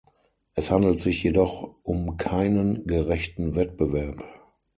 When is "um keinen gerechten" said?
1.83-3.53